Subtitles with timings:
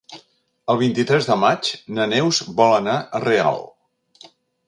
[0.73, 1.69] El vint-i-tres de maig
[1.99, 3.63] na Neus vol anar a Real.